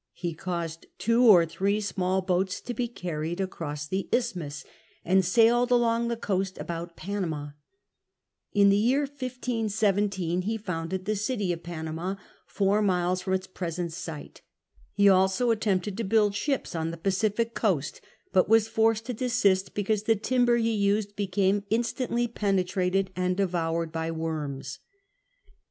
He 0.13 0.33
caused 0.33 0.87
two 0.97 1.27
or 1.27 1.45
three 1.45 1.79
small 1.79 2.23
boats 2.23 2.59
to 2.61 2.73
bo 2.73 2.87
carried 2.87 3.39
across 3.39 3.85
the 3.87 4.09
isthmus, 4.11 4.63
CHAP. 4.63 4.65
IV 4.65 4.71
ITS 5.19 5.25
FIRST 5.27 5.33
SAILORS 5.35 5.57
45 5.59 5.59
and 5.59 5.69
sailed 5.69 5.79
along 5.79 6.07
the 6.07 6.17
coast 6.17 6.57
about 6.57 6.95
Panama. 6.97 7.49
In 8.51 8.69
the 8.69 8.77
year 8.77 9.01
1517 9.01 10.41
he 10.41 10.57
fouinlcd 10.57 11.05
the 11.05 11.15
city 11.15 11.53
of 11.53 11.61
Panama, 11.61 12.15
four 12.47 12.81
miles 12.81 13.21
from 13.21 13.33
its 13.35 13.45
present 13.45 13.93
site. 13.93 14.41
>Ie 14.99 15.07
also 15.07 15.51
attempted 15.51 15.95
to 15.97 16.03
build 16.03 16.33
ships 16.33 16.73
on 16.73 16.89
the 16.89 16.97
Pacific 16.97 17.53
coast, 17.53 18.01
but 18.33 18.49
was 18.49 18.67
forced 18.67 19.05
to 19.05 19.13
desist, 19.13 19.75
because 19.75 20.01
the 20.05 20.15
timber 20.15 20.57
he 20.57 20.73
used 20.73 21.15
became 21.15 21.63
instantly 21.69 22.27
penetrated 22.27 23.11
and 23.15 23.37
devoured 23.37 23.91
by 23.91 24.09
worms. 24.09 24.79